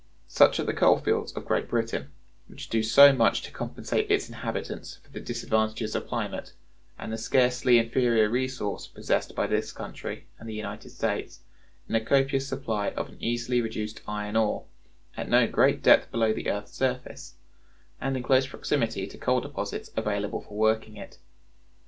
[0.25, 2.09] Such are the coal fields of Great Britain,
[2.47, 6.53] which do so much to compensate its inhabitants for the disadvantages of climate;
[6.97, 11.41] and the scarcely inferior resource possessed by this country and the United States,
[11.87, 14.65] in a copious supply of an easily reduced iron ore,
[15.15, 17.35] at no great depth below the earth's surface,
[17.99, 21.19] and in close proximity to coal deposits available for working it.